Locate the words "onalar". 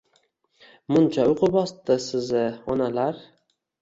2.77-3.21